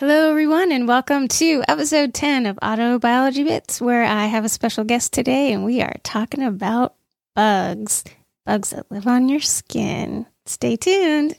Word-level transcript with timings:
Hello, 0.00 0.30
everyone, 0.30 0.72
and 0.72 0.88
welcome 0.88 1.28
to 1.28 1.62
episode 1.68 2.14
10 2.14 2.46
of 2.46 2.56
Autobiology 2.62 3.44
Bits, 3.44 3.82
where 3.82 4.02
I 4.02 4.24
have 4.24 4.46
a 4.46 4.48
special 4.48 4.82
guest 4.82 5.12
today, 5.12 5.52
and 5.52 5.62
we 5.62 5.82
are 5.82 5.94
talking 6.02 6.42
about 6.42 6.94
bugs. 7.36 8.04
Bugs 8.46 8.70
that 8.70 8.90
live 8.90 9.06
on 9.06 9.28
your 9.28 9.40
skin. 9.40 10.24
Stay 10.46 10.76
tuned. 10.76 11.34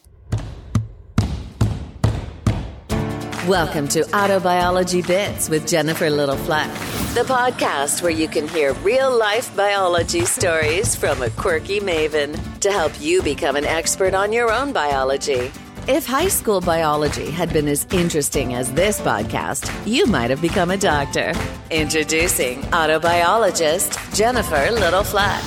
Welcome 3.47 3.87
to 3.87 4.01
Autobiology 4.01 5.07
Bits 5.07 5.49
with 5.49 5.67
Jennifer 5.67 6.11
littleflack 6.11 6.91
the 7.15 7.23
podcast 7.23 8.01
where 8.01 8.11
you 8.11 8.29
can 8.29 8.47
hear 8.47 8.73
real 8.75 9.17
life 9.17 9.53
biology 9.57 10.23
stories 10.23 10.95
from 10.95 11.21
a 11.21 11.29
quirky 11.31 11.81
maven 11.81 12.39
to 12.61 12.71
help 12.71 12.93
you 13.01 13.21
become 13.21 13.57
an 13.57 13.65
expert 13.65 14.13
on 14.13 14.31
your 14.31 14.49
own 14.49 14.71
biology. 14.71 15.51
If 15.87 16.05
high 16.05 16.27
school 16.27 16.61
biology 16.61 17.31
had 17.31 17.51
been 17.51 17.67
as 17.67 17.87
interesting 17.91 18.53
as 18.53 18.71
this 18.73 19.01
podcast, 19.01 19.67
you 19.91 20.05
might 20.05 20.29
have 20.29 20.39
become 20.39 20.69
a 20.69 20.77
doctor. 20.77 21.33
Introducing 21.71 22.61
autobiologist 22.69 24.15
Jennifer 24.15 24.69
Little 24.71 25.03
Flack. 25.03 25.43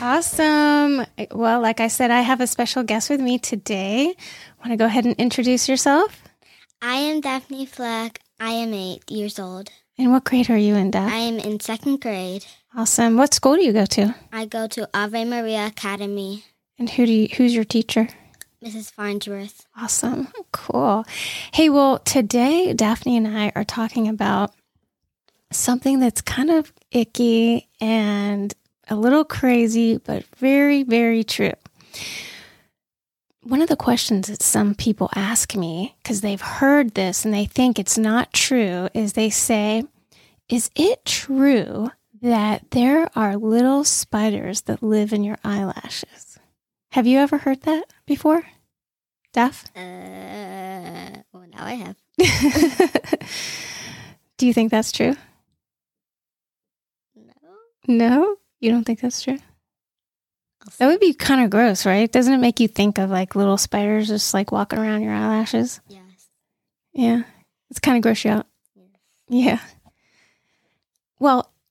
Awesome. 0.00 1.06
Well, 1.30 1.60
like 1.60 1.78
I 1.78 1.86
said, 1.86 2.10
I 2.10 2.22
have 2.22 2.40
a 2.40 2.48
special 2.48 2.82
guest 2.82 3.10
with 3.10 3.20
me 3.20 3.38
today. 3.38 4.06
Want 4.58 4.70
to 4.70 4.76
go 4.76 4.86
ahead 4.86 5.06
and 5.06 5.14
introduce 5.14 5.68
yourself? 5.68 6.20
I 6.82 6.96
am 6.96 7.20
Daphne 7.20 7.66
Flack. 7.66 8.18
I 8.40 8.50
am 8.50 8.74
eight 8.74 9.08
years 9.08 9.38
old. 9.38 9.70
And 9.98 10.10
what 10.10 10.24
grade 10.24 10.50
are 10.50 10.56
you 10.56 10.74
in, 10.74 10.90
Daph? 10.90 11.12
I 11.12 11.18
am 11.18 11.38
in 11.38 11.60
second 11.60 12.00
grade. 12.00 12.44
Awesome. 12.74 13.16
What 13.16 13.34
school 13.34 13.54
do 13.54 13.62
you 13.62 13.72
go 13.72 13.86
to? 13.86 14.16
I 14.32 14.46
go 14.46 14.66
to 14.66 14.88
Ave 14.92 15.24
Maria 15.26 15.66
Academy. 15.66 16.44
And 16.76 16.90
who 16.90 17.06
do 17.06 17.12
you, 17.12 17.28
who's 17.36 17.54
your 17.54 17.64
teacher? 17.64 18.08
Mrs. 18.62 18.92
Farnsworth. 18.92 19.66
Awesome. 19.76 20.28
Cool. 20.52 21.04
Hey, 21.52 21.68
well, 21.68 21.98
today 21.98 22.72
Daphne 22.74 23.16
and 23.16 23.26
I 23.26 23.52
are 23.56 23.64
talking 23.64 24.06
about 24.08 24.54
something 25.50 25.98
that's 25.98 26.20
kind 26.20 26.50
of 26.50 26.72
icky 26.90 27.68
and 27.80 28.54
a 28.88 28.96
little 28.96 29.24
crazy, 29.24 29.98
but 29.98 30.24
very, 30.36 30.82
very 30.82 31.24
true. 31.24 31.52
One 33.42 33.60
of 33.60 33.68
the 33.68 33.76
questions 33.76 34.28
that 34.28 34.42
some 34.42 34.74
people 34.74 35.10
ask 35.16 35.56
me, 35.56 35.96
because 36.02 36.20
they've 36.20 36.40
heard 36.40 36.94
this 36.94 37.24
and 37.24 37.34
they 37.34 37.44
think 37.44 37.78
it's 37.78 37.98
not 37.98 38.32
true, 38.32 38.88
is 38.94 39.14
they 39.14 39.30
say, 39.30 39.84
Is 40.48 40.70
it 40.76 41.04
true 41.04 41.90
that 42.20 42.70
there 42.70 43.10
are 43.16 43.36
little 43.36 43.82
spiders 43.82 44.62
that 44.62 44.82
live 44.82 45.12
in 45.12 45.24
your 45.24 45.38
eyelashes? 45.42 46.31
Have 46.92 47.06
you 47.06 47.18
ever 47.18 47.38
heard 47.38 47.62
that 47.62 47.84
before? 48.06 48.42
Daph? 49.32 49.64
Uh, 49.74 51.22
well, 51.32 51.46
now 51.50 51.64
I 51.64 51.72
have. 51.74 51.96
Do 54.36 54.46
you 54.46 54.52
think 54.52 54.70
that's 54.70 54.92
true? 54.92 55.16
No. 57.16 57.32
No? 57.88 58.36
You 58.60 58.70
don't 58.70 58.84
think 58.84 59.00
that's 59.00 59.22
true? 59.22 59.38
That 60.78 60.86
would 60.86 61.00
be 61.00 61.14
kind 61.14 61.42
of 61.42 61.50
gross, 61.50 61.86
right? 61.86 62.10
Doesn't 62.12 62.34
it 62.34 62.38
make 62.38 62.60
you 62.60 62.68
think 62.68 62.98
of 62.98 63.10
like 63.10 63.34
little 63.34 63.56
spiders 63.56 64.08
just 64.08 64.34
like 64.34 64.52
walking 64.52 64.78
around 64.78 65.02
your 65.02 65.14
eyelashes? 65.14 65.80
Yes. 65.88 66.02
Yeah. 66.92 67.22
It's 67.70 67.80
kind 67.80 67.96
of 67.96 68.02
gross 68.02 68.24
you 68.24 68.32
out. 68.32 68.46
yes. 68.76 68.86
Yeah. 69.28 69.60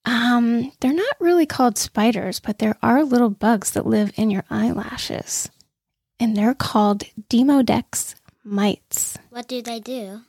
Um, 0.06 0.72
they're 0.80 0.94
not 0.94 1.16
really 1.20 1.46
called 1.46 1.78
spiders, 1.78 2.40
but 2.40 2.60
there 2.60 2.76
are 2.82 3.04
little 3.04 3.30
bugs 3.30 3.72
that 3.72 3.86
live 3.86 4.12
in 4.16 4.32
your 4.32 4.44
eyelashes. 4.50 5.50
And 6.20 6.36
they're 6.36 6.56
called 6.56 7.04
Demodex 7.30 8.16
mites. 8.44 9.18
What 9.30 9.48
do 9.48 9.62
they 9.62 9.80
do? 9.80 10.22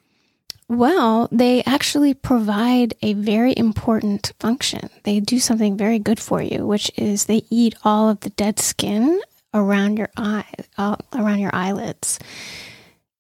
Well, 0.68 1.28
they 1.30 1.62
actually 1.64 2.14
provide 2.14 2.94
a 3.02 3.12
very 3.14 3.52
important 3.56 4.32
function. 4.38 4.88
They 5.02 5.20
do 5.20 5.38
something 5.38 5.76
very 5.76 5.98
good 5.98 6.18
for 6.18 6.40
you, 6.40 6.66
which 6.66 6.90
is 6.96 7.26
they 7.26 7.42
eat 7.50 7.74
all 7.84 8.08
of 8.08 8.20
the 8.20 8.30
dead 8.30 8.58
skin 8.58 9.20
around 9.52 9.98
your 9.98 10.08
eye, 10.16 10.46
uh, 10.78 10.96
around 11.14 11.40
your 11.40 11.54
eyelids. 11.54 12.18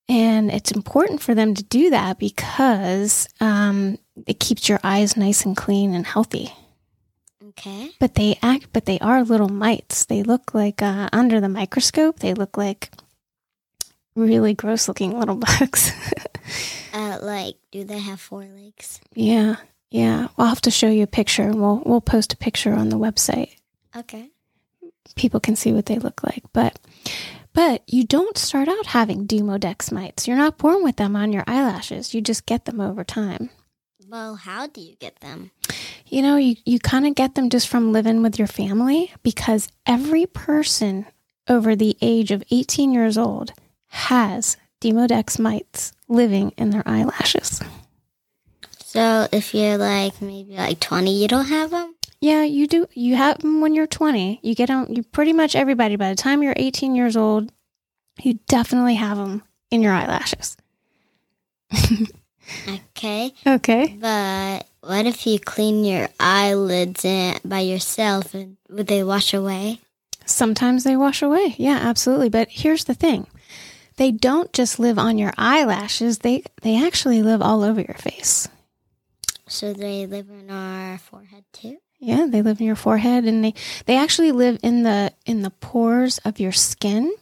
And 0.08 0.50
it's 0.50 0.72
important 0.72 1.20
for 1.20 1.34
them 1.34 1.54
to 1.54 1.62
do 1.62 1.90
that 1.90 2.18
because 2.18 3.28
um, 3.40 3.98
it 4.26 4.40
keeps 4.40 4.68
your 4.68 4.80
eyes 4.82 5.16
nice 5.16 5.44
and 5.44 5.56
clean 5.56 5.94
and 5.94 6.06
healthy. 6.06 6.52
Okay. 7.50 7.90
But 7.98 8.14
they 8.14 8.38
act, 8.42 8.68
but 8.72 8.86
they 8.86 8.98
are 9.00 9.24
little 9.24 9.48
mites. 9.48 10.04
They 10.04 10.22
look 10.22 10.54
like 10.54 10.80
uh, 10.82 11.08
under 11.12 11.40
the 11.40 11.48
microscope. 11.48 12.20
They 12.20 12.34
look 12.34 12.56
like 12.56 12.90
really 14.14 14.54
gross 14.54 14.88
looking 14.88 15.18
little 15.18 15.34
bugs. 15.60 15.92
Uh, 16.92 17.18
like, 17.22 17.56
do 17.70 17.84
they 17.84 17.98
have 17.98 18.20
four 18.20 18.44
legs? 18.44 19.00
yeah, 19.14 19.56
yeah. 19.90 20.28
I'll 20.38 20.46
have 20.46 20.60
to 20.62 20.70
show 20.70 20.88
you 20.88 21.02
a 21.02 21.06
picture, 21.08 21.42
and 21.42 21.60
we'll 21.60 21.82
we'll 21.84 22.00
post 22.00 22.32
a 22.32 22.36
picture 22.36 22.72
on 22.72 22.88
the 22.88 22.98
website. 22.98 23.56
Okay. 23.96 24.28
People 25.16 25.40
can 25.40 25.56
see 25.56 25.72
what 25.72 25.86
they 25.86 25.98
look 25.98 26.22
like. 26.22 26.42
But 26.52 26.78
but 27.52 27.82
you 27.86 28.04
don't 28.04 28.38
start 28.38 28.68
out 28.68 28.86
having 28.86 29.26
demodex 29.26 29.92
mites. 29.92 30.26
You're 30.26 30.38
not 30.38 30.58
born 30.58 30.82
with 30.82 30.96
them 30.96 31.16
on 31.16 31.32
your 31.32 31.44
eyelashes. 31.46 32.14
You 32.14 32.20
just 32.22 32.46
get 32.46 32.64
them 32.64 32.80
over 32.80 33.04
time. 33.04 33.50
Well, 34.12 34.34
how 34.34 34.66
do 34.66 34.82
you 34.82 34.94
get 34.96 35.20
them? 35.20 35.52
You 36.06 36.20
know, 36.20 36.36
you, 36.36 36.56
you 36.66 36.78
kind 36.78 37.06
of 37.06 37.14
get 37.14 37.34
them 37.34 37.48
just 37.48 37.66
from 37.66 37.92
living 37.92 38.20
with 38.20 38.38
your 38.38 38.46
family 38.46 39.10
because 39.22 39.70
every 39.86 40.26
person 40.26 41.06
over 41.48 41.74
the 41.74 41.96
age 42.02 42.30
of 42.30 42.44
18 42.50 42.92
years 42.92 43.16
old 43.16 43.54
has 43.86 44.58
Demodex 44.82 45.38
mites 45.38 45.94
living 46.08 46.52
in 46.58 46.68
their 46.68 46.82
eyelashes. 46.84 47.62
So, 48.84 49.28
if 49.32 49.54
you're 49.54 49.78
like 49.78 50.20
maybe 50.20 50.56
like 50.56 50.78
20, 50.78 51.10
you 51.18 51.26
don't 51.26 51.46
have 51.46 51.70
them? 51.70 51.94
Yeah, 52.20 52.42
you 52.44 52.66
do. 52.66 52.86
You 52.92 53.16
have 53.16 53.38
them 53.38 53.62
when 53.62 53.74
you're 53.74 53.86
20. 53.86 54.40
You 54.42 54.54
get 54.54 54.66
them, 54.66 54.88
you 54.90 55.02
pretty 55.02 55.32
much 55.32 55.56
everybody, 55.56 55.96
by 55.96 56.10
the 56.10 56.16
time 56.16 56.42
you're 56.42 56.52
18 56.54 56.94
years 56.94 57.16
old, 57.16 57.50
you 58.20 58.34
definitely 58.46 58.96
have 58.96 59.16
them 59.16 59.42
in 59.70 59.80
your 59.80 59.94
eyelashes. 59.94 60.58
Okay. 62.68 63.32
Okay. 63.46 63.96
But 63.98 64.66
what 64.80 65.06
if 65.06 65.26
you 65.26 65.38
clean 65.38 65.84
your 65.84 66.08
eyelids 66.18 67.04
by 67.44 67.60
yourself 67.60 68.34
and 68.34 68.56
would 68.68 68.86
they 68.86 69.02
wash 69.02 69.32
away? 69.32 69.80
Sometimes 70.24 70.84
they 70.84 70.96
wash 70.96 71.22
away. 71.22 71.54
Yeah, 71.58 71.78
absolutely. 71.80 72.28
But 72.28 72.48
here's 72.50 72.84
the 72.84 72.94
thing. 72.94 73.26
They 73.96 74.10
don't 74.10 74.52
just 74.52 74.78
live 74.78 74.98
on 74.98 75.18
your 75.18 75.32
eyelashes. 75.36 76.18
They 76.18 76.44
they 76.62 76.84
actually 76.84 77.22
live 77.22 77.42
all 77.42 77.62
over 77.62 77.80
your 77.80 77.96
face. 77.98 78.48
So 79.46 79.72
they 79.72 80.06
live 80.06 80.30
in 80.30 80.50
our 80.50 80.98
forehead 80.98 81.44
too? 81.52 81.76
Yeah, 81.98 82.26
they 82.28 82.42
live 82.42 82.58
in 82.60 82.66
your 82.66 82.76
forehead 82.76 83.24
and 83.24 83.44
they 83.44 83.54
they 83.86 83.96
actually 83.96 84.32
live 84.32 84.58
in 84.62 84.82
the 84.82 85.12
in 85.26 85.42
the 85.42 85.50
pores 85.50 86.18
of 86.18 86.40
your 86.40 86.52
skin. 86.52 87.14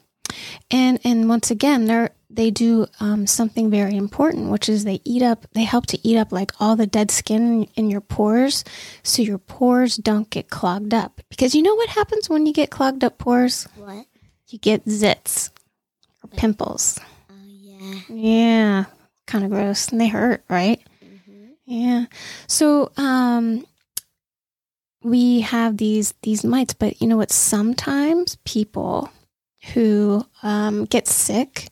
And 0.71 1.01
and 1.05 1.29
once 1.29 1.51
again, 1.51 1.87
they're 1.87 2.11
they 2.33 2.51
do 2.51 2.87
um, 3.01 3.27
something 3.27 3.71
very 3.71 3.97
important, 3.97 4.51
which 4.51 4.69
is 4.69 4.85
they 4.85 5.01
eat 5.05 5.23
up. 5.23 5.47
They 5.53 5.65
help 5.65 5.87
to 5.87 5.99
eat 6.07 6.17
up 6.17 6.31
like 6.31 6.53
all 6.61 6.77
the 6.77 6.87
dead 6.87 7.11
skin 7.11 7.67
in, 7.75 7.91
your 7.91 8.01
pores, 8.01 8.65
so 9.03 9.21
your 9.21 9.39
pores 9.39 9.97
don't 9.97 10.31
get 10.31 10.49
clogged 10.49 10.95
up. 10.95 11.21
Because 11.29 11.55
you 11.55 11.63
know 11.63 11.75
what 11.75 11.89
happens 11.89 12.31
when 12.31 12.47
you 12.47 12.53
get 12.53 12.71
clogged 12.71 13.03
up 13.03 13.19
pores? 13.19 13.67
What? 13.77 14.07
You 14.49 14.59
get 14.59 14.85
zits 14.87 15.51
or 16.23 16.29
pimples. 16.37 17.01
Oh, 17.31 17.35
yeah. 17.47 18.01
Yeah, 18.09 18.85
kind 19.27 19.45
of 19.45 19.51
gross, 19.51 19.89
and 19.89 20.01
they 20.01 20.09
hurt, 20.09 20.45
right? 20.49 20.81
hmm 21.03 21.47
Yeah. 21.67 22.07
So, 22.47 22.93
um, 22.97 23.67
we 25.03 25.41
have 25.41 25.77
these 25.79 26.15
these 26.23 26.45
mites, 26.45 26.75
but 26.75 27.01
you 27.01 27.07
know 27.09 27.17
what? 27.17 27.33
Sometimes 27.33 28.37
people 28.45 29.11
who 29.75 30.25
um, 30.43 30.85
get 30.85 31.07
sick, 31.09 31.69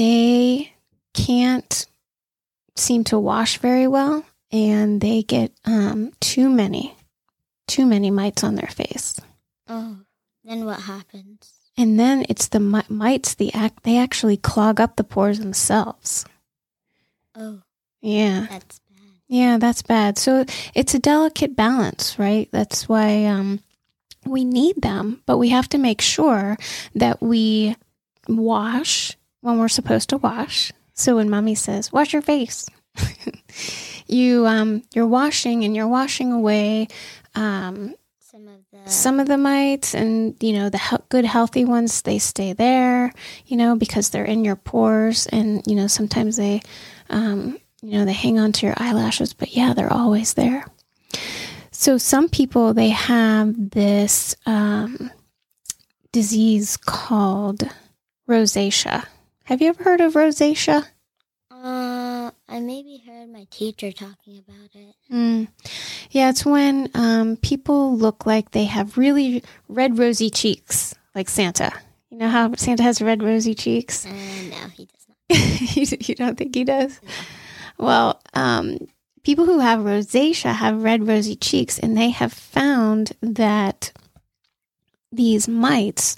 they 0.00 0.72
can't 1.12 1.86
seem 2.74 3.04
to 3.04 3.18
wash 3.18 3.58
very 3.58 3.86
well, 3.86 4.24
and 4.50 4.98
they 5.00 5.22
get 5.22 5.52
um, 5.66 6.12
too 6.20 6.48
many, 6.48 6.94
too 7.68 7.84
many 7.84 8.10
mites 8.10 8.42
on 8.42 8.54
their 8.54 8.70
face. 8.70 9.20
Oh, 9.68 9.98
then 10.42 10.64
what 10.64 10.80
happens? 10.80 11.52
And 11.76 12.00
then 12.00 12.24
it's 12.30 12.48
the 12.48 12.60
mi- 12.60 12.80
mites. 12.88 13.34
The 13.34 13.52
act 13.52 13.82
they 13.82 13.98
actually 13.98 14.38
clog 14.38 14.80
up 14.80 14.96
the 14.96 15.04
pores 15.04 15.38
themselves. 15.38 16.24
Oh, 17.36 17.60
Yeah. 18.00 18.46
that's 18.48 18.78
bad. 18.78 19.20
Yeah, 19.28 19.58
that's 19.58 19.82
bad. 19.82 20.16
So 20.18 20.44
it's 20.74 20.94
a 20.94 20.98
delicate 20.98 21.54
balance, 21.54 22.18
right? 22.18 22.48
That's 22.52 22.88
why 22.88 23.26
um, 23.26 23.60
we 24.24 24.44
need 24.46 24.80
them, 24.82 25.22
but 25.26 25.36
we 25.38 25.50
have 25.50 25.68
to 25.70 25.78
make 25.78 26.00
sure 26.00 26.56
that 26.94 27.20
we 27.22 27.76
wash 28.28 29.16
when 29.40 29.58
we're 29.58 29.68
supposed 29.68 30.08
to 30.10 30.18
wash. 30.18 30.72
So 30.94 31.16
when 31.16 31.30
mommy 31.30 31.54
says, 31.54 31.92
wash 31.92 32.12
your 32.12 32.22
face, 32.22 32.68
you, 34.06 34.46
um, 34.46 34.82
you're 34.94 35.06
washing 35.06 35.64
and 35.64 35.74
you're 35.74 35.88
washing 35.88 36.32
away 36.32 36.88
um, 37.34 37.94
Some 38.20 38.48
of 38.48 38.60
the 38.72 38.90
some 38.90 39.20
of 39.20 39.28
the 39.28 39.38
mites 39.38 39.94
and, 39.94 40.34
you 40.40 40.52
know, 40.52 40.68
the 40.68 40.78
help, 40.78 41.08
good 41.08 41.24
healthy 41.24 41.64
ones 41.64 42.02
they 42.02 42.18
stay 42.18 42.52
there, 42.52 43.12
you 43.46 43.56
know, 43.56 43.76
because 43.76 44.10
they're 44.10 44.24
in 44.24 44.44
your 44.44 44.56
pores, 44.56 45.26
and 45.28 45.62
you 45.66 45.74
know 45.74 45.86
sometimes 45.86 46.36
they, 46.36 46.60
um, 47.08 47.58
you 47.82 47.92
know, 47.92 48.04
they 48.04 48.12
hang 48.12 48.38
on 48.38 48.52
to 48.52 48.66
your 48.66 48.74
eyelashes, 48.78 49.32
but 49.32 49.54
yeah, 49.54 49.72
they're 49.74 49.92
always 49.92 50.34
there. 50.34 50.64
So 51.70 51.98
some 51.98 52.28
people 52.28 52.74
they 52.74 52.90
have 52.90 53.70
this 53.70 54.34
um, 54.46 55.10
disease 56.12 56.76
called 56.76 57.62
rosacea. 58.28 59.06
Have 59.50 59.60
you 59.60 59.70
ever 59.70 59.82
heard 59.82 60.00
of 60.00 60.14
rosacea? 60.14 60.86
Uh, 61.50 62.30
I 62.48 62.60
maybe 62.60 63.02
heard 63.04 63.28
my 63.30 63.48
teacher 63.50 63.90
talking 63.90 64.38
about 64.38 64.70
it. 64.74 64.94
Mm. 65.12 65.48
Yeah, 66.12 66.30
it's 66.30 66.46
when 66.46 66.88
um, 66.94 67.36
people 67.36 67.96
look 67.96 68.26
like 68.26 68.52
they 68.52 68.66
have 68.66 68.96
really 68.96 69.42
red, 69.66 69.98
rosy 69.98 70.30
cheeks, 70.30 70.94
like 71.16 71.28
Santa. 71.28 71.72
You 72.10 72.18
know 72.18 72.28
how 72.28 72.54
Santa 72.54 72.84
has 72.84 73.02
red, 73.02 73.24
rosy 73.24 73.56
cheeks? 73.56 74.06
Uh, 74.06 74.10
no, 74.10 74.68
he 74.68 74.86
does 74.86 75.08
not. 75.08 75.76
you, 75.76 75.98
you 76.00 76.14
don't 76.14 76.38
think 76.38 76.54
he 76.54 76.62
does? 76.62 77.00
Well, 77.76 78.22
um, 78.34 78.78
people 79.24 79.46
who 79.46 79.58
have 79.58 79.80
rosacea 79.80 80.54
have 80.54 80.84
red, 80.84 81.08
rosy 81.08 81.34
cheeks, 81.34 81.76
and 81.76 81.98
they 81.98 82.10
have 82.10 82.32
found 82.32 83.14
that 83.20 83.90
these 85.10 85.48
mites 85.48 86.14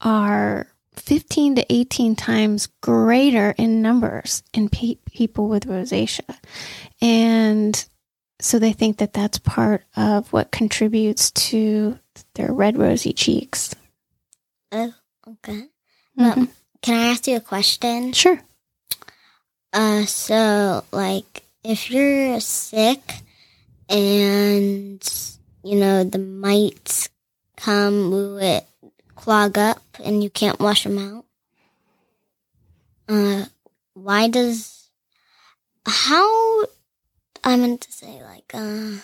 are 0.00 0.68
15 0.96 1.56
to 1.56 1.72
18 1.72 2.16
times 2.16 2.68
greater 2.80 3.54
in 3.58 3.82
numbers 3.82 4.42
in 4.52 4.68
pe- 4.68 4.96
people 5.06 5.48
with 5.48 5.66
rosacea. 5.66 6.36
And 7.00 7.84
so 8.40 8.58
they 8.58 8.72
think 8.72 8.98
that 8.98 9.12
that's 9.12 9.38
part 9.38 9.84
of 9.96 10.32
what 10.32 10.50
contributes 10.52 11.30
to 11.30 11.98
their 12.34 12.52
red, 12.52 12.76
rosy 12.78 13.12
cheeks. 13.12 13.74
Oh, 14.70 14.92
okay. 15.28 15.64
Well, 16.16 16.34
Mhm. 16.36 16.48
can 16.82 16.94
I 16.94 17.10
ask 17.12 17.26
you 17.26 17.36
a 17.36 17.40
question? 17.40 18.12
Sure. 18.12 18.40
Uh, 19.72 20.04
so 20.04 20.84
like, 20.92 21.44
if 21.64 21.90
you're 21.90 22.38
sick 22.40 23.00
and 23.88 25.02
you 25.64 25.76
know 25.78 26.04
the 26.04 26.18
mites 26.18 27.08
come, 27.56 28.38
it 28.40 28.66
clog 29.14 29.58
up 29.58 29.82
and 30.02 30.22
you 30.22 30.30
can't 30.30 30.60
wash 30.60 30.84
them 30.84 30.98
out? 30.98 31.24
Uh, 33.08 33.46
why 33.94 34.28
does 34.28 34.88
how 35.86 36.64
I 37.44 37.56
meant 37.56 37.80
to 37.82 37.92
say 37.92 38.22
like 38.22 38.50
uh 38.54 38.98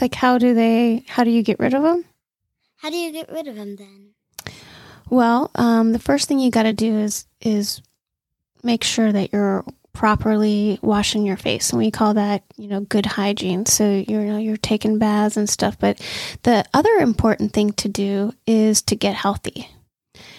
Like, 0.00 0.14
how 0.14 0.38
do 0.38 0.54
they, 0.54 1.04
how 1.08 1.24
do 1.24 1.30
you 1.30 1.42
get 1.42 1.58
rid 1.58 1.74
of 1.74 1.82
them? 1.82 2.04
how 2.76 2.90
do 2.90 2.96
you 2.96 3.12
get 3.12 3.30
rid 3.30 3.46
of 3.46 3.54
them 3.54 3.76
then? 3.76 4.10
Well, 5.08 5.50
um, 5.54 5.92
the 5.92 6.00
first 6.00 6.26
thing 6.26 6.40
you 6.40 6.50
got 6.50 6.64
to 6.64 6.72
do 6.72 6.96
is 6.98 7.26
is 7.40 7.80
make 8.64 8.82
sure 8.82 9.12
that 9.12 9.32
you're 9.32 9.64
properly 9.92 10.78
washing 10.82 11.26
your 11.26 11.36
face, 11.36 11.70
and 11.70 11.78
we 11.78 11.90
call 11.90 12.14
that 12.14 12.42
you 12.56 12.68
know 12.68 12.80
good 12.80 13.06
hygiene. 13.06 13.66
So 13.66 13.90
you 13.90 14.20
know 14.20 14.38
you're 14.38 14.56
taking 14.56 14.98
baths 14.98 15.36
and 15.36 15.48
stuff. 15.48 15.78
But 15.78 16.00
the 16.42 16.64
other 16.74 16.94
important 16.96 17.52
thing 17.52 17.72
to 17.74 17.88
do 17.88 18.32
is 18.46 18.82
to 18.82 18.96
get 18.96 19.14
healthy, 19.14 19.68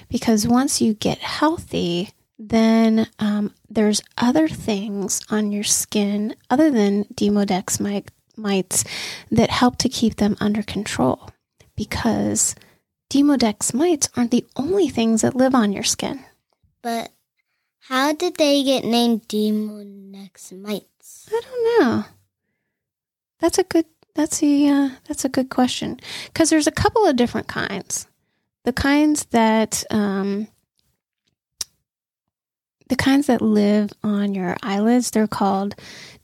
because 0.10 0.48
once 0.48 0.82
you 0.82 0.94
get 0.94 1.20
healthy, 1.20 2.10
then 2.38 3.08
um, 3.20 3.54
there's 3.70 4.02
other 4.18 4.48
things 4.48 5.22
on 5.30 5.52
your 5.52 5.64
skin 5.64 6.36
other 6.50 6.72
than 6.72 7.06
Demodex 7.06 7.80
mi- 7.80 8.04
mites 8.36 8.84
that 9.32 9.50
help 9.50 9.78
to 9.78 9.88
keep 9.88 10.16
them 10.18 10.36
under 10.42 10.64
control, 10.64 11.30
because 11.78 12.56
Demodex 13.10 13.74
mites 13.74 14.10
aren't 14.18 14.32
the 14.32 14.46
only 14.56 14.90
things 14.90 15.22
that 15.22 15.36
live 15.36 15.54
on 15.54 15.72
your 15.72 15.84
skin. 15.84 16.26
But 16.82 17.13
how 17.88 18.14
did 18.14 18.38
they 18.38 18.64
get 18.64 18.86
named 18.86 19.28
Demodex 19.28 20.54
mites? 20.54 21.30
I 21.30 21.42
don't 21.42 21.82
know. 21.82 22.06
That's 23.40 23.58
a 23.58 23.64
good. 23.64 23.86
That's 24.16 24.42
a 24.42 24.68
uh, 24.70 24.90
that's 25.06 25.26
a 25.26 25.30
good 25.30 25.50
question 25.50 26.00
because 26.28 26.50
there's 26.50 26.68
a 26.68 26.72
couple 26.72 27.06
of 27.06 27.18
different 27.18 27.48
kinds. 27.48 28.08
The 28.64 28.72
kinds 28.72 29.26
that 29.32 29.84
um, 29.90 30.48
the 32.88 32.96
kinds 32.96 33.28
that 33.28 33.42
live 33.42 33.92
on 34.02 34.34
your 34.34 34.56
eyelids, 34.64 35.12
they're 35.12 35.28
called 35.28 35.76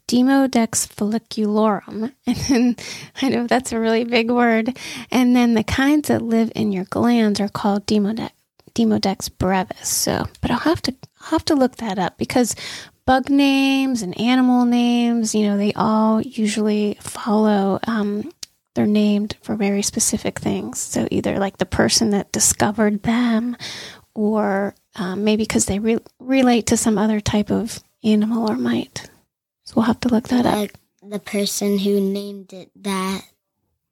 Demodex 0.08 0.88
folliculorum, 0.88 2.14
and 2.26 2.38
then 2.38 2.76
I 3.22 3.28
know 3.28 3.48
that's 3.48 3.74
a 3.74 3.80
really 3.80 4.06
big 4.06 4.32
word. 4.32 4.78
And 5.12 5.36
then 5.36 5.56
the 5.56 5.66
kinds 5.66 6.08
that 6.08 6.22
live 6.22 6.54
in 6.56 6.72
your 6.72 6.86
glands 6.86 7.42
are 7.42 7.50
called 7.50 7.86
Demodex 7.86 8.32
Demodex 8.74 9.30
brevis. 9.38 9.90
So, 9.90 10.26
but 10.40 10.52
I'll 10.52 10.60
have 10.60 10.82
to 10.84 10.96
I'll 11.22 11.30
have 11.30 11.46
to 11.46 11.56
look 11.56 11.78
that 11.78 12.00
up 12.00 12.18
because 12.18 12.56
bug 13.06 13.30
names 13.30 14.02
and 14.02 14.20
animal 14.20 14.66
names, 14.66 15.34
you 15.34 15.48
know, 15.48 15.58
they 15.58 15.74
all 15.74 16.22
usually 16.22 16.98
follow. 17.02 17.80
Um, 17.88 18.32
they're 18.76 18.86
named 18.86 19.36
for 19.42 19.56
very 19.56 19.82
specific 19.82 20.40
things. 20.40 20.80
So 20.80 21.08
either 21.12 21.40
like 21.40 21.58
the 21.58 21.66
person 21.66 22.12
that 22.12 22.32
discovered 22.32 23.04
them, 23.04 23.58
or 24.14 24.76
um, 24.96 25.24
maybe 25.24 25.44
because 25.44 25.66
they 25.66 25.80
re- 25.80 26.00
relate 26.20 26.68
to 26.68 26.78
some 26.78 26.98
other 26.98 27.20
type 27.20 27.52
of 27.52 27.80
animal 28.04 28.50
or 28.50 28.56
mite. 28.58 29.10
So 29.64 29.74
we'll 29.76 29.86
have 29.86 30.00
to 30.02 30.10
look 30.10 30.28
that 30.30 30.46
up. 30.46 30.70
The 31.02 31.20
person 31.20 31.80
who 31.80 32.00
named 32.02 32.54
it 32.54 32.72
that, 32.84 33.22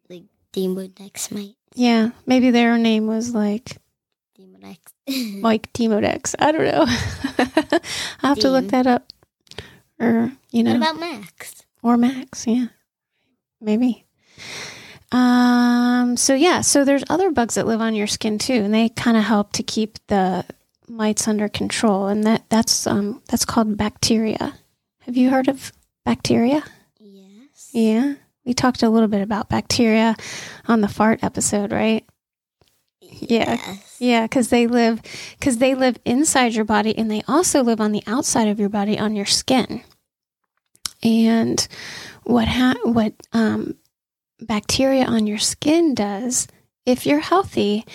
like 0.10 0.24
Demodex 0.54 1.32
mite. 1.32 1.56
Yeah, 1.74 2.12
maybe 2.26 2.52
their 2.52 2.78
name 2.78 3.08
was 3.08 3.34
like 3.34 3.78
Demodex. 4.40 4.78
like 5.42 5.72
Demodex. 5.74 6.36
I 6.40 6.52
don't 6.52 6.66
know. 6.66 6.86
I'll 8.24 8.30
have 8.30 8.40
to 8.40 8.50
look 8.50 8.68
that 8.70 8.88
up. 8.88 9.12
Or 10.00 10.32
you 10.52 10.64
know, 10.64 10.74
what 10.74 10.78
about 10.78 11.00
Max? 11.00 11.66
or 11.82 11.98
Max. 11.98 12.46
Yeah, 12.46 12.68
maybe. 13.62 14.06
Um. 15.12 16.18
So 16.18 16.36
yeah. 16.36 16.62
So 16.62 16.84
there's 16.84 17.04
other 17.10 17.32
bugs 17.32 17.56
that 17.56 17.66
live 17.68 17.82
on 17.82 17.96
your 17.96 18.08
skin 18.08 18.38
too, 18.38 18.54
and 18.54 18.74
they 18.74 18.90
kind 18.90 19.18
of 19.18 19.24
help 19.24 19.54
to 19.54 19.64
keep 19.64 19.98
the 20.08 20.46
mites 20.88 21.28
under 21.28 21.48
control. 21.50 22.08
And 22.08 22.24
that 22.26 22.44
that's 22.50 22.86
um 22.86 23.22
that's 23.30 23.46
called 23.46 23.78
bacteria. 23.78 24.56
Have 25.02 25.16
you 25.16 25.30
heard 25.30 25.48
of 25.48 25.72
bacteria? 26.06 26.64
Yes. 27.00 27.70
Yeah. 27.72 28.16
We 28.46 28.54
talked 28.54 28.84
a 28.84 28.90
little 28.90 29.08
bit 29.10 29.22
about 29.22 29.50
bacteria 29.50 30.16
on 30.68 30.82
the 30.82 30.88
fart 30.88 31.24
episode, 31.24 31.72
right? 31.72 32.06
Yeah. 33.10 33.78
Yeah, 34.00 34.24
because 34.24 34.50
they 34.50 34.68
live 34.68 35.02
because 35.40 35.58
they 35.58 35.74
live 35.76 35.98
inside 36.06 36.54
your 36.54 36.66
body 36.66 36.98
and 36.98 37.10
they 37.10 37.24
also 37.28 37.64
live 37.64 37.82
on 37.82 37.92
the 37.92 38.04
outside 38.08 38.48
of 38.48 38.60
your 38.60 38.70
body 38.70 39.00
on 39.00 39.16
your 39.16 39.26
skin. 39.26 39.82
And 41.04 41.68
what 42.24 42.48
ha- 42.48 42.76
what 42.84 43.14
um, 43.34 43.76
bacteria 44.40 45.06
on 45.06 45.28
your 45.28 45.38
skin 45.38 45.96
does, 45.96 46.48
if 46.86 47.06
you're 47.06 47.20
healthy, 47.20 47.86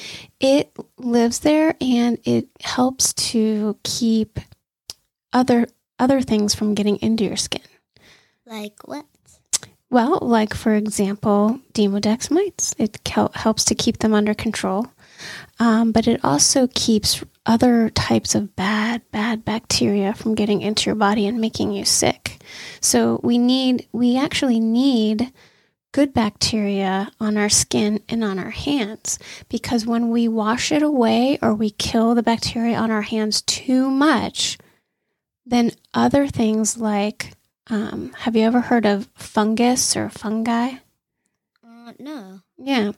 it 0.40 0.72
lives 0.98 1.40
there 1.40 1.76
and 1.80 2.18
it 2.24 2.48
helps 2.60 3.12
to 3.14 3.76
keep 3.84 4.38
other 5.32 5.66
other 5.98 6.20
things 6.20 6.54
from 6.54 6.74
getting 6.74 6.96
into 6.96 7.24
your 7.24 7.36
skin. 7.36 7.62
Like 8.46 8.86
what? 8.86 9.06
Well, 9.90 10.18
like 10.22 10.54
for 10.54 10.74
example, 10.74 11.60
Demodex 11.74 12.30
mites. 12.30 12.74
It 12.78 12.98
helps 13.34 13.64
to 13.66 13.74
keep 13.74 13.98
them 13.98 14.14
under 14.14 14.34
control, 14.34 14.86
um, 15.58 15.92
but 15.92 16.06
it 16.06 16.24
also 16.24 16.68
keeps 16.74 17.24
other 17.46 17.90
types 17.90 18.34
of 18.34 18.54
bad, 18.56 19.02
bad 19.10 19.44
bacteria 19.44 20.14
from 20.14 20.34
getting 20.34 20.62
into 20.62 20.86
your 20.86 20.94
body 20.94 21.26
and 21.26 21.40
making 21.40 21.72
you 21.72 21.84
sick. 21.84 22.40
So 22.80 23.20
we 23.22 23.38
need, 23.38 23.88
we 23.92 24.16
actually 24.16 24.60
need 24.60 25.32
good 25.92 26.14
bacteria 26.14 27.10
on 27.20 27.36
our 27.36 27.48
skin 27.48 28.00
and 28.08 28.24
on 28.24 28.38
our 28.38 28.50
hands 28.50 29.18
because 29.48 29.84
when 29.84 30.08
we 30.08 30.26
wash 30.26 30.72
it 30.72 30.82
away 30.82 31.38
or 31.42 31.54
we 31.54 31.70
kill 31.70 32.14
the 32.14 32.22
bacteria 32.22 32.76
on 32.76 32.90
our 32.90 33.02
hands 33.02 33.42
too 33.42 33.90
much, 33.90 34.56
then 35.44 35.72
other 35.92 36.26
things 36.28 36.78
like 36.78 37.32
um, 37.68 38.12
have 38.18 38.36
you 38.36 38.42
ever 38.42 38.60
heard 38.60 38.86
of 38.86 39.08
fungus 39.14 39.96
or 39.96 40.08
fungi? 40.10 40.72
Uh, 41.64 41.92
no. 41.98 42.40
Yeah, 42.64 42.92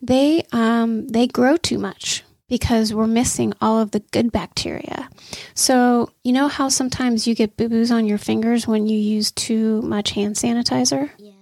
they 0.00 0.44
um, 0.52 1.08
they 1.08 1.26
grow 1.26 1.56
too 1.56 1.78
much 1.78 2.22
because 2.48 2.94
we're 2.94 3.06
missing 3.06 3.52
all 3.60 3.80
of 3.80 3.90
the 3.90 4.00
good 4.00 4.30
bacteria. 4.32 5.10
So 5.54 6.10
you 6.22 6.32
know 6.32 6.48
how 6.48 6.68
sometimes 6.68 7.26
you 7.26 7.34
get 7.34 7.56
boo 7.56 7.68
boos 7.68 7.90
on 7.90 8.06
your 8.06 8.18
fingers 8.18 8.66
when 8.66 8.86
you 8.86 8.96
use 8.96 9.30
too 9.30 9.82
much 9.82 10.10
hand 10.12 10.36
sanitizer. 10.36 11.10
Yeah. 11.18 11.32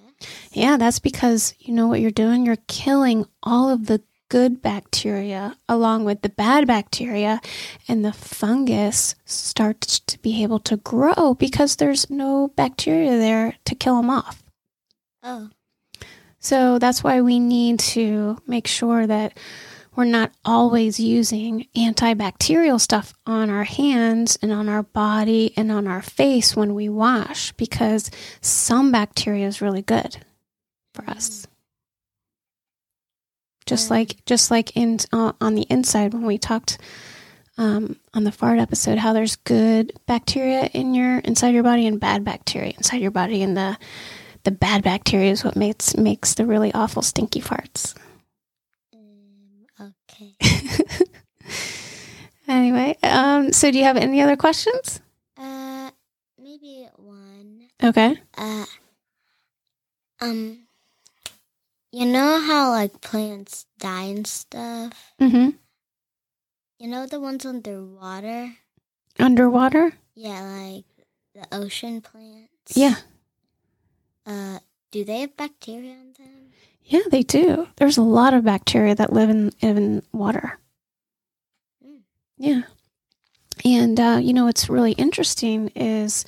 Yeah, 0.52 0.76
that's 0.78 0.98
because 0.98 1.54
you 1.58 1.74
know 1.74 1.86
what 1.86 2.00
you're 2.00 2.10
doing. 2.10 2.46
You're 2.46 2.56
killing 2.66 3.26
all 3.42 3.68
of 3.68 3.86
the 3.86 4.02
good 4.28 4.60
bacteria 4.62 5.56
along 5.68 6.04
with 6.04 6.22
the 6.22 6.28
bad 6.30 6.66
bacteria, 6.66 7.40
and 7.86 8.04
the 8.04 8.12
fungus 8.12 9.14
starts 9.24 10.00
to 10.00 10.18
be 10.20 10.42
able 10.42 10.58
to 10.60 10.78
grow 10.78 11.34
because 11.34 11.76
there's 11.76 12.08
no 12.08 12.48
bacteria 12.56 13.18
there 13.18 13.56
to 13.66 13.74
kill 13.74 13.96
them 13.96 14.10
off. 14.10 14.42
Oh. 15.22 15.50
So 16.46 16.78
that's 16.78 17.02
why 17.02 17.22
we 17.22 17.40
need 17.40 17.80
to 17.96 18.38
make 18.46 18.68
sure 18.68 19.04
that 19.04 19.36
we're 19.96 20.04
not 20.04 20.30
always 20.44 21.00
using 21.00 21.66
antibacterial 21.76 22.80
stuff 22.80 23.12
on 23.26 23.50
our 23.50 23.64
hands 23.64 24.38
and 24.40 24.52
on 24.52 24.68
our 24.68 24.84
body 24.84 25.52
and 25.56 25.72
on 25.72 25.88
our 25.88 26.02
face 26.02 26.54
when 26.54 26.72
we 26.76 26.88
wash 26.88 27.50
because 27.54 28.12
some 28.42 28.92
bacteria 28.92 29.48
is 29.48 29.60
really 29.60 29.82
good 29.82 30.18
for 30.94 31.10
us. 31.10 31.48
Just 33.66 33.88
Mm. 33.88 33.90
like 33.90 34.24
just 34.24 34.48
like 34.48 34.76
in 34.76 34.98
uh, 35.12 35.32
on 35.40 35.56
the 35.56 35.66
inside 35.68 36.14
when 36.14 36.26
we 36.26 36.38
talked 36.38 36.78
um, 37.58 37.96
on 38.14 38.22
the 38.22 38.30
fart 38.30 38.60
episode 38.60 38.98
how 38.98 39.12
there's 39.12 39.34
good 39.34 39.92
bacteria 40.06 40.70
in 40.72 40.94
your 40.94 41.18
inside 41.18 41.54
your 41.54 41.64
body 41.64 41.88
and 41.88 41.98
bad 41.98 42.22
bacteria 42.22 42.72
inside 42.76 43.00
your 43.02 43.10
body 43.10 43.42
and 43.42 43.56
the 43.56 43.76
the 44.46 44.50
bad 44.50 44.82
bacteria 44.82 45.30
is 45.32 45.44
what 45.44 45.56
makes 45.56 45.96
makes 45.96 46.34
the 46.34 46.46
really 46.46 46.72
awful 46.72 47.02
stinky 47.02 47.42
farts. 47.42 47.94
Um, 48.94 49.92
okay. 50.10 50.36
Anyway, 52.48 52.96
um, 53.02 53.52
so 53.52 53.70
do 53.70 53.78
you 53.78 53.84
have 53.84 53.96
any 53.96 54.22
other 54.22 54.36
questions? 54.36 55.00
Uh, 55.36 55.90
maybe 56.38 56.86
one. 56.96 57.68
Okay. 57.82 58.16
Uh, 58.38 58.64
um, 60.20 60.58
you 61.90 62.06
know 62.06 62.40
how 62.40 62.70
like 62.70 63.00
plants 63.00 63.66
die 63.78 64.04
and 64.04 64.26
stuff. 64.26 65.12
Mm-hmm. 65.20 65.50
You 66.78 66.88
know 66.88 67.06
the 67.06 67.18
ones 67.18 67.44
underwater. 67.44 68.52
Underwater? 69.18 69.94
Yeah, 70.14 70.42
like 70.42 70.84
the 71.34 71.46
ocean 71.56 72.00
plants. 72.00 72.76
Yeah. 72.76 72.94
Uh, 74.26 74.58
do 74.90 75.04
they 75.04 75.20
have 75.20 75.36
bacteria 75.36 75.92
on 75.92 76.12
them? 76.18 76.52
Yeah, 76.82 77.02
they 77.10 77.22
do. 77.22 77.68
There's 77.76 77.96
a 77.96 78.02
lot 78.02 78.34
of 78.34 78.44
bacteria 78.44 78.94
that 78.94 79.12
live 79.12 79.30
in, 79.30 79.52
in 79.60 80.02
water. 80.12 80.58
Mm. 81.84 82.00
Yeah. 82.36 82.62
And, 83.64 83.98
uh, 83.98 84.18
you 84.22 84.32
know, 84.32 84.44
what's 84.44 84.68
really 84.68 84.92
interesting 84.92 85.68
is 85.74 86.24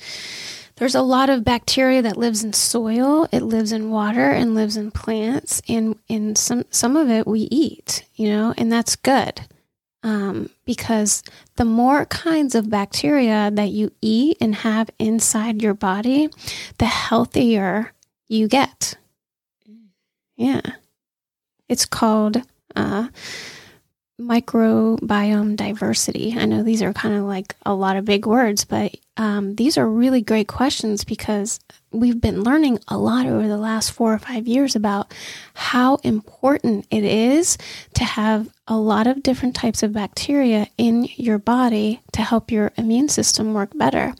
there's 0.75 0.95
a 0.95 1.01
lot 1.01 1.29
of 1.29 1.43
bacteria 1.43 2.01
that 2.01 2.17
lives 2.17 2.43
in 2.43 2.53
soil, 2.53 3.27
it 3.31 3.41
lives 3.41 3.71
in 3.71 3.89
water, 3.89 4.29
and 4.29 4.55
lives 4.55 4.77
in 4.77 4.91
plants. 4.91 5.61
And, 5.67 5.97
and 6.09 6.37
some, 6.37 6.65
some 6.69 6.95
of 6.95 7.09
it 7.09 7.27
we 7.27 7.41
eat, 7.51 8.05
you 8.15 8.29
know, 8.29 8.53
and 8.57 8.71
that's 8.71 8.95
good. 8.95 9.41
Um, 10.01 10.49
because 10.65 11.23
the 11.57 11.65
more 11.65 12.05
kinds 12.05 12.55
of 12.55 12.69
bacteria 12.69 13.51
that 13.53 13.69
you 13.69 13.91
eat 14.01 14.37
and 14.39 14.55
have 14.55 14.89
inside 14.97 15.61
your 15.61 15.73
body, 15.73 16.29
the 16.77 16.85
healthier 16.85 17.93
you 18.29 18.47
get. 18.47 18.95
Yeah. 20.37 20.61
It's 21.67 21.85
called 21.85 22.41
uh, 22.77 23.09
microbiome 24.19 25.55
diversity. 25.55 26.35
I 26.37 26.45
know 26.45 26.63
these 26.63 26.81
are 26.81 26.93
kind 26.93 27.15
of 27.15 27.23
like 27.23 27.55
a 27.65 27.73
lot 27.73 27.97
of 27.97 28.05
big 28.05 28.25
words, 28.25 28.65
but 28.65 28.95
um, 29.17 29.55
these 29.55 29.77
are 29.77 29.89
really 29.89 30.21
great 30.21 30.47
questions 30.47 31.03
because 31.03 31.59
we've 31.91 32.21
been 32.21 32.43
learning 32.43 32.79
a 32.87 32.97
lot 32.97 33.25
over 33.25 33.47
the 33.47 33.57
last 33.57 33.91
four 33.91 34.13
or 34.13 34.19
five 34.19 34.47
years 34.47 34.75
about 34.75 35.11
how 35.53 35.95
important 35.97 36.85
it 36.91 37.03
is 37.03 37.57
to 37.95 38.03
have 38.03 38.49
a 38.67 38.77
lot 38.77 39.07
of 39.07 39.23
different 39.23 39.55
types 39.55 39.81
of 39.81 39.93
bacteria 39.93 40.67
in 40.77 41.07
your 41.15 41.39
body 41.39 42.01
to 42.13 42.21
help 42.21 42.51
your 42.51 42.71
immune 42.77 43.09
system 43.09 43.53
work 43.53 43.71
better. 43.75 44.13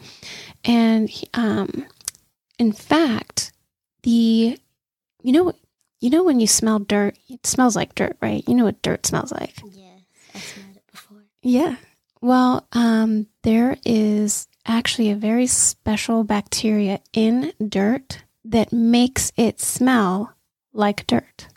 And 0.65 1.09
um, 1.33 1.85
in 2.57 2.71
fact, 2.71 3.51
the 4.03 4.57
you 5.21 5.31
know 5.31 5.53
you 5.99 6.09
know 6.09 6.23
when 6.23 6.39
you 6.39 6.47
smell 6.47 6.79
dirt, 6.79 7.17
it 7.29 7.45
smells 7.45 7.75
like 7.75 7.95
dirt, 7.95 8.17
right? 8.21 8.43
You 8.47 8.55
know 8.55 8.65
what 8.65 8.81
dirt 8.81 9.05
smells 9.05 9.31
like. 9.31 9.55
Yes, 9.71 10.01
I 10.33 10.39
smelled 10.39 10.75
it 10.75 10.87
before. 10.91 11.23
Yeah. 11.41 11.75
Well, 12.21 12.67
um, 12.73 13.27
there 13.43 13.77
is 13.85 14.48
actually 14.69 15.09
a 15.09 15.15
very 15.15 15.47
special 15.47 16.23
bacteria 16.23 17.01
in 17.11 17.51
dirt 17.67 18.23
that 18.45 18.71
makes 18.71 19.31
it 19.35 19.59
smell 19.59 20.33
like 20.71 21.05
dirt. 21.07 21.47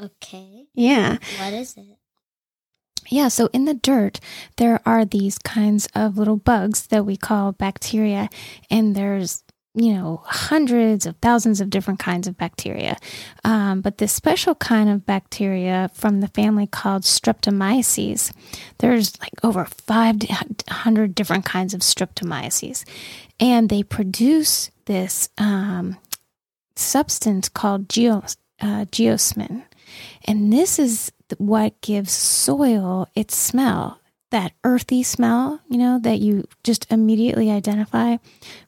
Okay. 0.00 0.66
Yeah. 0.74 1.18
What 1.38 1.52
is 1.52 1.76
it? 1.76 1.98
Yeah, 3.10 3.28
so 3.28 3.50
in 3.52 3.66
the 3.66 3.74
dirt, 3.74 4.20
there 4.56 4.80
are 4.86 5.04
these 5.04 5.38
kinds 5.38 5.86
of 5.94 6.16
little 6.16 6.36
bugs 6.36 6.86
that 6.86 7.04
we 7.04 7.16
call 7.16 7.52
bacteria, 7.52 8.28
and 8.70 8.94
there's 8.94 9.44
you 9.74 9.94
know 9.94 10.22
hundreds 10.24 11.06
of 11.06 11.16
thousands 11.16 11.60
of 11.60 11.70
different 11.70 11.98
kinds 11.98 12.26
of 12.28 12.36
bacteria. 12.36 12.96
Um, 13.44 13.80
but 13.80 13.98
this 13.98 14.12
special 14.12 14.54
kind 14.54 14.88
of 14.88 15.06
bacteria 15.06 15.90
from 15.94 16.20
the 16.20 16.28
family 16.28 16.66
called 16.66 17.02
Streptomyces, 17.02 18.32
there's 18.78 19.18
like 19.20 19.32
over 19.42 19.64
500 19.64 21.14
different 21.14 21.44
kinds 21.44 21.74
of 21.74 21.80
Streptomyces, 21.80 22.84
and 23.40 23.68
they 23.68 23.82
produce 23.82 24.70
this 24.86 25.28
um, 25.38 25.96
substance 26.76 27.48
called 27.48 27.88
geo, 27.88 28.22
uh, 28.60 28.84
geosmin. 28.86 29.64
And 30.24 30.52
this 30.52 30.78
is 30.78 31.12
what 31.38 31.80
gives 31.80 32.12
soil 32.12 33.08
its 33.14 33.36
smell, 33.36 33.98
that 34.32 34.52
earthy 34.64 35.02
smell, 35.02 35.60
you 35.68 35.78
know, 35.78 35.98
that 36.00 36.18
you 36.18 36.48
just 36.64 36.90
immediately 36.90 37.50
identify 37.50 38.16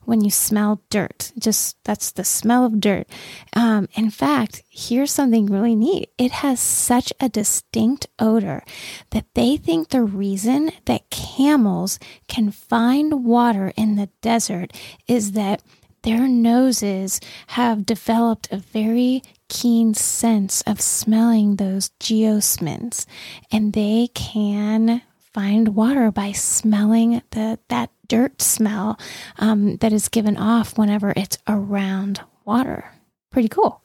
when 0.03 0.21
you 0.21 0.29
smell 0.29 0.81
dirt. 0.89 1.33
Just 1.37 1.83
that's 1.83 2.11
the 2.11 2.23
smell 2.23 2.65
of 2.65 2.79
dirt. 2.79 3.07
Um, 3.53 3.89
in 3.95 4.11
fact, 4.11 4.63
here's 4.69 5.11
something 5.11 5.47
really 5.47 5.75
neat 5.75 6.09
it 6.17 6.31
has 6.31 6.59
such 6.59 7.11
a 7.19 7.27
distinct 7.27 8.07
odor 8.19 8.63
that 9.09 9.25
they 9.33 9.57
think 9.57 9.89
the 9.89 10.03
reason 10.03 10.71
that 10.85 11.09
camels 11.09 11.99
can 12.27 12.51
find 12.51 13.25
water 13.25 13.73
in 13.75 13.95
the 13.95 14.09
desert 14.21 14.71
is 15.07 15.31
that 15.33 15.61
their 16.03 16.27
noses 16.27 17.19
have 17.47 17.85
developed 17.85 18.47
a 18.51 18.57
very 18.57 19.23
keen 19.49 19.95
sense 19.95 20.61
of 20.61 20.79
smelling 20.79 21.55
those 21.55 21.89
geosmins 21.99 23.07
and 23.51 23.73
they 23.73 24.09
can 24.13 25.01
find 25.35 25.75
water 25.75 26.11
by 26.11 26.31
smelling 26.31 27.21
the 27.31 27.59
that 27.67 27.89
dirt 28.07 28.41
smell 28.41 28.97
um, 29.37 29.75
that 29.77 29.91
is 29.91 30.07
given 30.07 30.37
off 30.37 30.77
whenever 30.77 31.11
it's 31.17 31.37
around 31.45 32.21
water 32.45 32.89
pretty 33.31 33.49
cool 33.49 33.83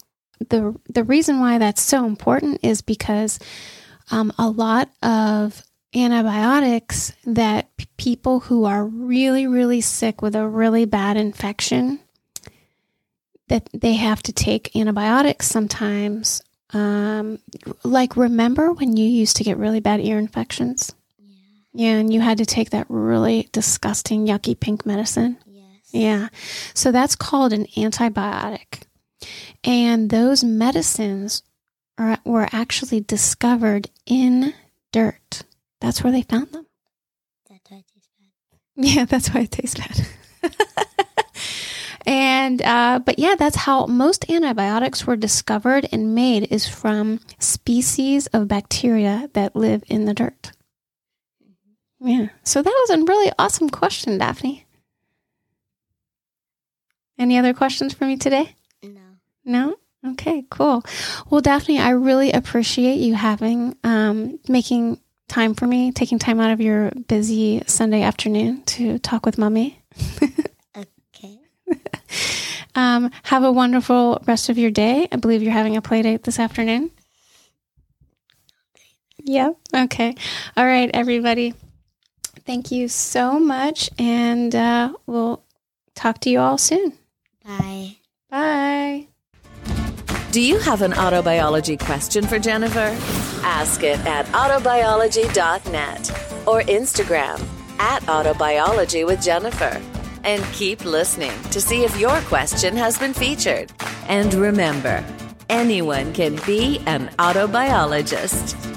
the 0.49 0.79
the 0.89 1.03
reason 1.03 1.41
why 1.41 1.59
that's 1.59 1.83
so 1.83 2.07
important 2.07 2.61
is 2.63 2.83
because 2.83 3.41
um, 4.13 4.33
a 4.39 4.49
lot 4.49 4.91
of 5.03 5.61
antibiotics 5.93 7.13
that 7.27 7.77
p- 7.77 7.89
people 7.97 8.39
who 8.39 8.65
are 8.65 8.87
really 8.87 9.49
really 9.49 9.81
sick 9.81 10.23
with 10.23 10.37
a 10.37 10.47
really 10.47 10.85
bad 10.85 11.17
infection 11.17 11.99
that 13.49 13.69
they 13.75 13.95
have 13.95 14.23
to 14.23 14.33
take 14.33 14.77
antibiotics 14.77 15.47
sometimes. 15.49 16.41
Um, 16.73 17.41
like, 17.83 18.17
remember 18.17 18.73
when 18.73 18.97
you 18.97 19.05
used 19.05 19.37
to 19.39 19.45
get 19.45 19.59
really 19.59 19.81
bad 19.81 19.99
ear 19.99 20.21
infections? 20.21 20.95
Yeah. 21.73 21.93
And 21.97 22.13
you 22.13 22.21
had 22.21 22.39
to 22.39 22.47
take 22.47 22.71
that 22.71 22.87
really 22.89 23.49
disgusting, 23.53 24.27
yucky 24.27 24.59
pink 24.59 24.85
medicine. 24.85 25.39
Yes. 25.47 25.65
Yeah. 25.93 26.29
So 26.75 26.93
that's 26.93 27.17
called 27.17 27.53
an 27.53 27.67
antibiotic. 27.77 28.83
And 29.63 30.11
those 30.11 30.43
medicines 30.43 31.43
are, 31.99 32.19
were 32.25 32.49
actually 32.53 33.01
discovered 33.01 33.91
in 34.07 34.55
dirt. 34.93 35.43
That's 35.81 36.03
where 36.03 36.13
they 36.13 36.23
found 36.23 36.53
them. 36.53 36.67
That's 37.49 37.71
why 37.71 37.79
it 37.79 37.85
tastes 37.93 38.09
bad. 38.19 38.59
Yeah, 38.97 39.05
that's 39.05 39.29
why 39.29 39.41
it 39.43 39.51
tastes 39.51 39.79
bad. 39.79 40.07
and 42.07 42.63
uh, 42.63 43.01
but 43.05 43.19
yeah, 43.19 43.35
that's 43.39 43.57
how 43.57 43.87
most 43.87 44.31
antibiotics 44.31 45.07
were 45.07 45.17
discovered 45.17 45.87
and 45.93 46.15
made 46.15 46.51
is 46.51 46.67
from 46.67 47.21
species 47.39 48.27
of 48.29 48.49
bacteria 48.49 49.29
that 49.35 49.55
live 49.55 49.85
in 49.89 50.07
the 50.07 50.15
dirt. 50.15 50.53
Yeah. 52.01 52.29
So 52.45 52.63
that 52.63 52.87
was 52.89 52.91
a 52.99 53.05
really 53.05 53.33
awesome 53.39 53.69
question, 53.69 54.19
Daphne. 54.19 54.67
Any 57.19 57.39
other 57.39 57.53
questions 57.53 57.93
for 57.93 58.07
me 58.07 58.17
today? 58.17 58.55
No. 58.83 59.01
No? 59.45 59.77
Okay, 60.13 60.45
cool. 60.51 60.83
Well, 61.29 61.43
Daphne, 61.43 61.79
I 61.79 61.91
really 61.91 62.33
appreciate 62.33 62.97
you 63.01 63.15
having 63.15 63.77
um, 63.85 64.39
making 64.49 64.99
time 65.29 65.55
for 65.55 65.67
me, 65.67 65.93
taking 65.93 66.19
time 66.19 66.41
out 66.41 66.51
of 66.51 66.61
your 66.61 66.91
busy 67.07 67.63
Sunday 67.67 68.03
afternoon 68.03 68.63
to 68.65 68.99
talk 68.99 69.27
with 69.27 69.37
mommy. 69.39 69.83
Okay. 70.77 71.39
Um, 72.75 73.11
have 73.25 73.43
a 73.43 73.51
wonderful 73.51 74.23
rest 74.27 74.49
of 74.49 74.57
your 74.57 74.71
day. 74.71 75.09
I 75.11 75.17
believe 75.17 75.43
you're 75.43 75.53
having 75.53 75.77
a 75.77 75.83
play 75.83 76.03
date 76.03 76.23
this 76.23 76.39
afternoon. 76.39 76.91
Yeah. 79.19 79.51
Okay. 79.75 80.15
All 80.57 80.65
right, 80.65 80.89
everybody. 80.95 81.55
Thank 82.45 82.71
you 82.71 82.89
so 82.89 83.39
much, 83.39 83.91
and 83.99 84.55
uh, 84.55 84.93
we'll 85.07 85.43
talk 85.95 86.21
to 86.21 86.31
you 86.31 86.41
all 86.41 86.59
soon. 86.59 86.95
Bye. 87.45 87.97
Bye. 88.31 89.09
Do 90.33 90.41
you 90.41 90.59
have 90.59 90.83
an 90.83 90.93
autobiology 90.93 91.79
question 91.79 92.25
for 92.25 92.39
Jennifer? 92.39 92.97
Ask 93.43 93.83
it 93.83 93.99
at 94.07 94.27
autobiology.net 94.27 96.11
or 96.47 96.63
Instagram 96.63 97.45
at 97.81 98.03
autobiology 98.03 99.05
with 99.05 99.21
Jennifer. 99.21 99.81
And 100.23 100.45
keep 100.53 100.85
listening 100.85 101.33
to 101.51 101.61
see 101.61 101.83
if 101.83 101.99
your 101.99 102.21
question 102.23 102.77
has 102.77 102.99
been 102.99 103.15
featured. 103.15 103.73
And 104.07 104.33
remember, 104.35 105.05
anyone 105.49 106.13
can 106.13 106.39
be 106.47 106.79
an 106.87 107.09
autobiologist. 107.19 108.70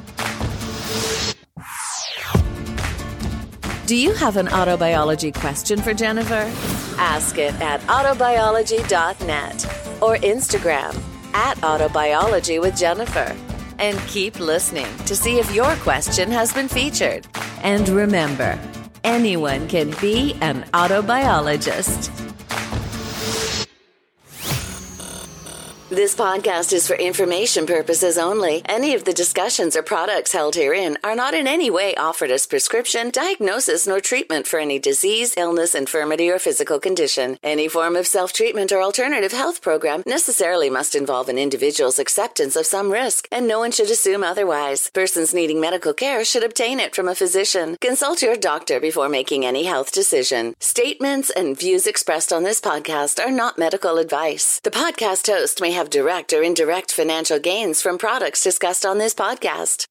Do 3.94 4.00
you 4.00 4.14
have 4.14 4.38
an 4.38 4.48
autobiology 4.48 5.32
question 5.32 5.80
for 5.80 5.94
Jennifer? 5.94 6.52
Ask 6.98 7.38
it 7.38 7.54
at 7.62 7.80
autobiology.net 7.82 9.66
or 10.02 10.16
Instagram 10.16 11.00
at 11.36 11.58
autobiology 11.58 12.60
with 12.60 12.76
Jennifer. 12.76 13.36
And 13.78 14.00
keep 14.08 14.40
listening 14.40 14.88
to 15.06 15.16
see 15.16 15.38
if 15.38 15.54
your 15.54 15.76
question 15.76 16.32
has 16.32 16.52
been 16.52 16.68
featured. 16.68 17.28
And 17.62 17.88
remember, 17.88 18.58
anyone 19.04 19.68
can 19.68 19.92
be 20.02 20.34
an 20.42 20.64
autobiologist. 20.74 22.23
This 25.94 26.16
podcast 26.16 26.74
is 26.74 26.88
for 26.88 26.96
information 26.96 27.68
purposes 27.68 28.18
only. 28.18 28.64
Any 28.66 28.96
of 28.96 29.04
the 29.04 29.14
discussions 29.14 29.76
or 29.76 29.84
products 29.84 30.32
held 30.32 30.56
herein 30.56 30.98
are 31.04 31.14
not 31.14 31.36
in 31.36 31.46
any 31.46 31.70
way 31.70 31.94
offered 31.94 32.32
as 32.32 32.48
prescription, 32.48 33.12
diagnosis, 33.12 33.86
nor 33.86 34.00
treatment 34.00 34.48
for 34.48 34.58
any 34.60 34.80
disease, 34.80 35.36
illness, 35.38 35.76
infirmity, 35.76 36.32
or 36.32 36.40
physical 36.40 36.80
condition. 36.80 37.38
Any 37.44 37.68
form 37.68 37.96
of 37.96 38.08
self 38.08 38.34
treatment 38.34 38.72
or 38.72 38.82
alternative 38.82 39.34
health 39.34 39.62
program 39.62 40.02
necessarily 40.08 40.68
must 40.68 40.96
involve 40.96 41.30
an 41.30 41.38
individual's 41.38 42.00
acceptance 42.00 42.56
of 42.56 42.66
some 42.66 42.92
risk, 42.92 43.28
and 43.32 43.48
no 43.48 43.60
one 43.60 43.72
should 43.72 43.92
assume 43.92 44.24
otherwise. 44.24 44.90
Persons 44.96 45.32
needing 45.32 45.62
medical 45.62 45.94
care 45.94 46.26
should 46.26 46.44
obtain 46.44 46.80
it 46.80 46.96
from 46.96 47.08
a 47.08 47.14
physician. 47.14 47.78
Consult 47.82 48.24
your 48.24 48.36
doctor 48.36 48.80
before 48.80 49.10
making 49.10 49.46
any 49.46 49.66
health 49.66 49.92
decision. 49.92 50.56
Statements 50.60 51.30
and 51.30 51.56
views 51.56 51.86
expressed 51.86 52.34
on 52.34 52.42
this 52.42 52.60
podcast 52.60 53.24
are 53.24 53.32
not 53.32 53.60
medical 53.60 54.00
advice. 54.00 54.60
The 54.62 54.72
podcast 54.72 55.28
host 55.32 55.62
may 55.62 55.83
have 55.84 55.90
direct 55.90 56.32
or 56.32 56.42
indirect 56.42 56.94
financial 56.94 57.40
gains 57.40 57.82
from 57.82 57.98
products 57.98 58.42
discussed 58.42 58.86
on 58.86 59.00
this 59.00 59.14
podcast. 59.14 59.86